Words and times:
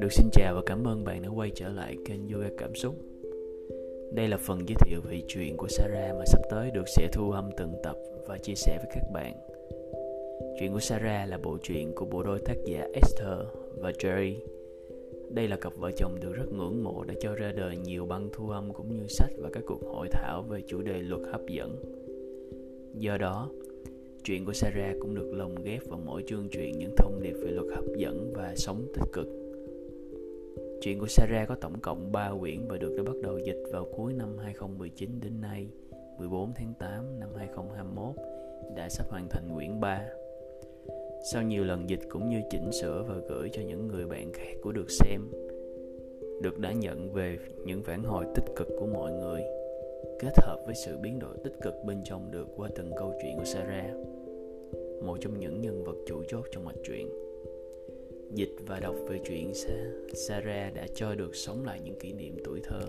Được 0.00 0.08
xin 0.10 0.26
chào 0.32 0.54
và 0.54 0.62
cảm 0.66 0.86
ơn 0.86 1.04
bạn 1.04 1.22
đã 1.22 1.28
quay 1.28 1.50
trở 1.54 1.68
lại 1.68 1.96
kênh 2.06 2.28
Yoga 2.32 2.48
Cảm 2.58 2.74
Xúc. 2.74 2.94
Đây 4.12 4.28
là 4.28 4.36
phần 4.36 4.68
giới 4.68 4.76
thiệu 4.80 5.00
về 5.10 5.20
chuyện 5.28 5.56
của 5.56 5.68
Sarah 5.68 6.16
mà 6.18 6.24
sắp 6.26 6.40
tới 6.50 6.70
được 6.70 6.88
sẽ 6.96 7.08
thu 7.12 7.30
âm 7.30 7.50
từng 7.56 7.72
tập 7.82 7.96
và 8.26 8.38
chia 8.38 8.54
sẻ 8.54 8.78
với 8.78 8.90
các 8.94 9.10
bạn. 9.12 9.34
Chuyện 10.60 10.72
của 10.72 10.80
Sarah 10.80 11.28
là 11.28 11.38
bộ 11.38 11.58
truyện 11.62 11.92
của 11.94 12.04
bộ 12.04 12.22
đôi 12.22 12.38
tác 12.38 12.56
giả 12.66 12.88
Esther 12.94 13.38
và 13.78 13.90
Jerry. 13.90 14.34
Đây 15.30 15.48
là 15.48 15.56
cặp 15.56 15.72
vợ 15.76 15.90
chồng 15.96 16.20
được 16.20 16.32
rất 16.32 16.52
ngưỡng 16.52 16.84
mộ 16.84 17.04
đã 17.04 17.14
cho 17.20 17.34
ra 17.34 17.52
đời 17.52 17.76
nhiều 17.76 18.06
băng 18.06 18.28
thu 18.32 18.50
âm 18.50 18.72
cũng 18.72 18.92
như 18.92 19.06
sách 19.08 19.32
và 19.38 19.50
các 19.52 19.62
cuộc 19.66 19.80
hội 19.82 20.08
thảo 20.10 20.42
về 20.42 20.60
chủ 20.66 20.82
đề 20.82 21.02
luật 21.02 21.22
hấp 21.32 21.46
dẫn. 21.46 21.76
Do 22.94 23.18
đó, 23.18 23.50
chuyện 24.24 24.44
của 24.44 24.52
Sarah 24.52 24.96
cũng 25.00 25.14
được 25.14 25.32
lồng 25.32 25.54
ghép 25.62 25.88
vào 25.88 26.00
mỗi 26.04 26.22
chương 26.26 26.48
truyện 26.48 26.78
những 26.78 26.94
thông 26.96 27.22
điệp 27.22 27.32
về 27.32 27.50
luật 27.50 27.66
hấp 27.74 27.84
dẫn 27.96 28.32
và 28.34 28.54
sống 28.56 28.86
tích 28.94 29.08
cực. 29.12 29.26
Chuyện 30.82 30.98
của 30.98 31.06
Sarah 31.06 31.48
có 31.48 31.54
tổng 31.54 31.80
cộng 31.80 32.12
3 32.12 32.32
quyển 32.40 32.68
và 32.68 32.76
được 32.76 32.94
đã 32.96 33.02
bắt 33.02 33.16
đầu 33.22 33.38
dịch 33.38 33.62
vào 33.72 33.86
cuối 33.96 34.12
năm 34.12 34.38
2019 34.38 35.10
đến 35.22 35.40
nay, 35.40 35.66
14 36.18 36.52
tháng 36.54 36.74
8 36.78 37.20
năm 37.20 37.28
2021, 37.36 38.14
đã 38.76 38.88
sắp 38.88 39.10
hoàn 39.10 39.28
thành 39.30 39.54
quyển 39.54 39.80
3. 39.80 40.04
Sau 41.32 41.42
nhiều 41.42 41.64
lần 41.64 41.90
dịch 41.90 42.00
cũng 42.08 42.28
như 42.28 42.40
chỉnh 42.50 42.72
sửa 42.72 43.04
và 43.08 43.14
gửi 43.28 43.48
cho 43.52 43.62
những 43.62 43.86
người 43.86 44.06
bạn 44.06 44.32
khác 44.32 44.54
của 44.62 44.72
được 44.72 44.90
xem, 44.90 45.20
được 46.42 46.58
đã 46.58 46.72
nhận 46.72 47.12
về 47.12 47.38
những 47.64 47.82
phản 47.82 48.02
hồi 48.02 48.24
tích 48.34 48.44
cực 48.56 48.68
của 48.78 48.86
mọi 48.86 49.12
người, 49.12 49.42
kết 50.20 50.38
hợp 50.38 50.58
với 50.66 50.74
sự 50.74 50.98
biến 50.98 51.18
đổi 51.18 51.36
tích 51.44 51.54
cực 51.62 51.74
bên 51.84 52.02
trong 52.04 52.30
được 52.30 52.48
qua 52.56 52.68
từng 52.76 52.90
câu 52.96 53.14
chuyện 53.22 53.36
của 53.38 53.44
Sarah, 53.44 53.94
một 55.02 55.16
trong 55.20 55.40
những 55.40 55.60
nhân 55.60 55.84
vật 55.84 55.96
chủ 56.06 56.22
chốt 56.28 56.46
trong 56.52 56.64
mạch 56.64 56.76
truyện. 56.84 57.08
Dịch 58.34 58.56
và 58.66 58.80
đọc 58.80 58.94
về 59.08 59.20
chuyện 59.24 59.52
Sarah 60.14 60.74
đã 60.74 60.86
cho 60.94 61.14
được 61.14 61.36
sống 61.36 61.64
lại 61.64 61.80
những 61.84 61.98
kỷ 61.98 62.12
niệm 62.12 62.36
tuổi 62.44 62.60
thơ, 62.64 62.80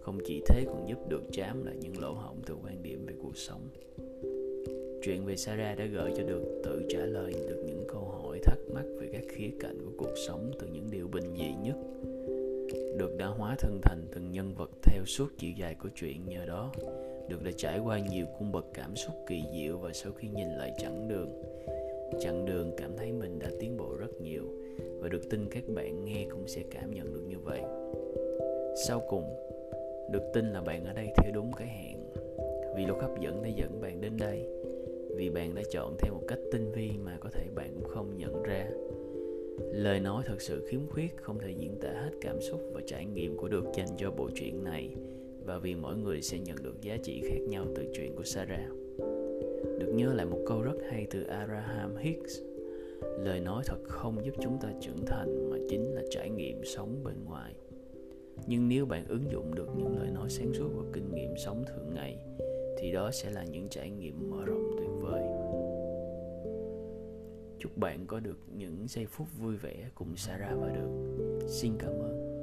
không 0.00 0.18
chỉ 0.26 0.42
thế 0.46 0.64
còn 0.66 0.88
giúp 0.88 1.08
được 1.08 1.22
chám 1.32 1.66
lại 1.66 1.76
những 1.80 2.00
lỗ 2.00 2.12
hổng 2.12 2.42
từ 2.46 2.54
quan 2.64 2.82
điểm 2.82 3.06
về 3.06 3.14
cuộc 3.22 3.36
sống 3.36 3.60
chuyện 5.02 5.24
về 5.24 5.36
Sarah 5.36 5.78
đã 5.78 5.84
gợi 5.84 6.12
cho 6.16 6.22
được 6.22 6.60
tự 6.64 6.82
trả 6.88 6.98
lời 6.98 7.32
được 7.48 7.62
những 7.66 7.84
câu 7.88 8.04
hỏi 8.04 8.38
thắc 8.42 8.58
mắc 8.74 8.84
về 9.00 9.08
các 9.12 9.22
khía 9.28 9.50
cạnh 9.60 9.78
của 9.84 9.92
cuộc 9.98 10.14
sống 10.26 10.52
từ 10.58 10.66
những 10.66 10.90
điều 10.90 11.08
bình 11.08 11.34
dị 11.38 11.54
nhất 11.62 11.76
được 12.98 13.16
đã 13.16 13.26
hóa 13.26 13.56
thân 13.58 13.80
thành 13.82 14.06
từng 14.12 14.32
nhân 14.32 14.54
vật 14.54 14.70
theo 14.82 15.04
suốt 15.04 15.28
chiều 15.38 15.50
dài 15.56 15.74
của 15.74 15.88
chuyện 15.94 16.28
nhờ 16.28 16.46
đó. 16.46 16.72
Được 17.28 17.42
đã 17.44 17.50
trải 17.56 17.78
qua 17.78 17.98
nhiều 17.98 18.26
cung 18.38 18.52
bậc 18.52 18.66
cảm 18.74 18.96
xúc 18.96 19.14
kỳ 19.26 19.42
diệu 19.52 19.78
và 19.78 19.92
sau 19.92 20.12
khi 20.12 20.28
nhìn 20.28 20.48
lại 20.48 20.72
chặng 20.78 21.08
đường 21.08 21.42
chặng 22.20 22.44
đường 22.44 22.72
cảm 22.76 22.96
thấy 22.96 23.12
mình 23.12 23.38
đã 23.38 23.50
tiến 23.60 23.76
bộ 23.76 23.96
rất 23.98 24.20
nhiều 24.20 24.42
và 25.00 25.08
được 25.08 25.30
tin 25.30 25.48
các 25.50 25.62
bạn 25.74 26.04
nghe 26.04 26.26
cũng 26.30 26.48
sẽ 26.48 26.62
cảm 26.70 26.94
nhận 26.94 27.14
được 27.14 27.24
như 27.28 27.38
vậy. 27.38 27.60
Sau 28.86 29.02
cùng, 29.08 29.24
được 30.10 30.22
tin 30.34 30.52
là 30.52 30.60
bạn 30.60 30.84
ở 30.84 30.92
đây 30.92 31.12
theo 31.16 31.32
đúng 31.34 31.52
cái 31.52 31.68
hẹn. 31.68 31.96
Vì 32.76 32.86
luật 32.86 33.02
hấp 33.02 33.20
dẫn 33.20 33.42
đã 33.42 33.48
dẫn 33.48 33.80
bạn 33.80 34.00
đến 34.00 34.12
đây, 34.18 34.46
vì 35.16 35.30
bạn 35.30 35.54
đã 35.54 35.62
chọn 35.70 35.96
theo 35.98 36.14
một 36.14 36.22
cách 36.28 36.38
tinh 36.52 36.72
vi 36.72 36.90
mà 37.04 37.16
có 37.20 37.30
thể 37.32 37.47
lời 39.78 40.00
nói 40.00 40.22
thật 40.26 40.40
sự 40.40 40.66
khiếm 40.68 40.80
khuyết, 40.86 41.16
không 41.16 41.38
thể 41.38 41.50
diễn 41.50 41.78
tả 41.80 41.88
hết 41.88 42.10
cảm 42.20 42.40
xúc 42.40 42.60
và 42.72 42.80
trải 42.86 43.06
nghiệm 43.06 43.36
của 43.36 43.48
được 43.48 43.64
dành 43.76 43.88
cho 43.98 44.10
bộ 44.10 44.30
truyện 44.34 44.64
này, 44.64 44.94
và 45.44 45.58
vì 45.58 45.74
mỗi 45.74 45.96
người 45.96 46.22
sẽ 46.22 46.38
nhận 46.38 46.56
được 46.62 46.82
giá 46.82 46.96
trị 47.02 47.22
khác 47.28 47.40
nhau 47.48 47.66
từ 47.74 47.84
chuyện 47.94 48.16
của 48.16 48.24
Sarah. 48.24 48.70
Được 49.78 49.92
nhớ 49.94 50.12
lại 50.12 50.26
một 50.26 50.38
câu 50.46 50.62
rất 50.62 50.76
hay 50.90 51.06
từ 51.10 51.22
Abraham 51.22 51.96
Hicks, 51.96 52.40
Lời 53.18 53.40
nói 53.40 53.62
thật 53.66 53.78
không 53.88 54.24
giúp 54.24 54.34
chúng 54.40 54.58
ta 54.60 54.68
trưởng 54.80 55.06
thành, 55.06 55.50
mà 55.50 55.56
chính 55.68 55.94
là 55.94 56.02
trải 56.10 56.30
nghiệm 56.30 56.64
sống 56.64 57.04
bên 57.04 57.24
ngoài. 57.24 57.54
Nhưng 58.46 58.68
nếu 58.68 58.86
bạn 58.86 59.08
ứng 59.08 59.30
dụng 59.30 59.54
được 59.54 59.68
những 59.76 59.98
lời 59.98 60.10
nói 60.14 60.30
sáng 60.30 60.54
suốt 60.54 60.68
và 60.74 60.84
kinh 60.92 61.14
nghiệm 61.14 61.36
sống 61.36 61.64
thường 61.68 61.94
ngày, 61.94 62.16
thì 62.78 62.92
đó 62.92 63.10
sẽ 63.10 63.30
là 63.30 63.44
những 63.44 63.68
trải 63.68 63.90
nghiệm 63.90 64.30
mở 64.30 64.44
bạn 67.78 68.06
có 68.06 68.20
được 68.20 68.38
những 68.56 68.86
giây 68.88 69.06
phút 69.06 69.28
vui 69.38 69.56
vẻ 69.56 69.90
cùng 69.94 70.16
Sarah 70.16 70.58
và 70.60 70.68
được. 70.68 70.88
Xin 71.48 71.72
cảm 71.78 71.92
ơn. 71.92 72.37